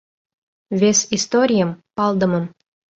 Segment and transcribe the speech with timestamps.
[0.79, 2.45] Вес историйым, палдымым